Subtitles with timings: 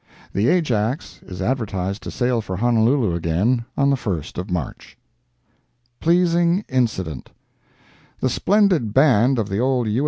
[0.33, 4.97] The Ajax is advertised to sail for Honolulu again on the 1st of March.
[5.99, 7.29] PLEASING INCIDENT
[8.19, 9.99] The splendid band of the old U.